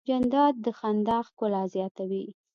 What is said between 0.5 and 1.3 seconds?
د خندا